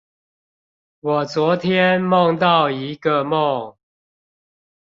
[1.01, 3.75] 我昨天夢到一個夢